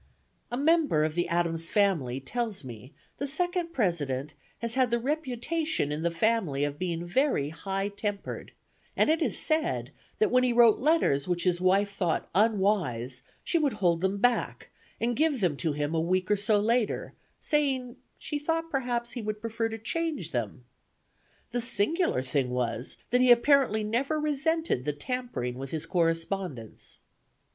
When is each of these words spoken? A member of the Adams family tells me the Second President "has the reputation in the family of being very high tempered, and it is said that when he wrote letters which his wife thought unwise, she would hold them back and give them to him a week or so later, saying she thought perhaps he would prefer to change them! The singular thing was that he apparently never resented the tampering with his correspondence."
A 0.51 0.57
member 0.57 1.03
of 1.03 1.13
the 1.13 1.27
Adams 1.27 1.69
family 1.69 2.19
tells 2.19 2.63
me 2.63 2.91
the 3.17 3.27
Second 3.27 3.71
President 3.71 4.33
"has 4.57 4.73
the 4.73 4.97
reputation 4.97 5.91
in 5.91 6.01
the 6.01 6.09
family 6.09 6.63
of 6.63 6.79
being 6.79 7.05
very 7.05 7.49
high 7.49 7.89
tempered, 7.89 8.51
and 8.97 9.11
it 9.11 9.21
is 9.21 9.37
said 9.37 9.91
that 10.17 10.31
when 10.31 10.41
he 10.43 10.53
wrote 10.53 10.79
letters 10.79 11.27
which 11.27 11.43
his 11.43 11.61
wife 11.61 11.91
thought 11.91 12.27
unwise, 12.33 13.21
she 13.43 13.59
would 13.59 13.73
hold 13.73 14.01
them 14.01 14.17
back 14.17 14.71
and 14.99 15.15
give 15.15 15.39
them 15.39 15.55
to 15.57 15.73
him 15.73 15.93
a 15.93 16.01
week 16.01 16.31
or 16.31 16.35
so 16.35 16.59
later, 16.59 17.13
saying 17.39 17.95
she 18.17 18.39
thought 18.39 18.71
perhaps 18.71 19.11
he 19.11 19.21
would 19.21 19.39
prefer 19.39 19.69
to 19.69 19.77
change 19.77 20.31
them! 20.31 20.65
The 21.51 21.61
singular 21.61 22.23
thing 22.23 22.49
was 22.49 22.97
that 23.11 23.21
he 23.21 23.29
apparently 23.31 23.83
never 23.83 24.19
resented 24.19 24.83
the 24.83 24.93
tampering 24.93 25.59
with 25.59 25.69
his 25.69 25.85
correspondence." 25.85 27.01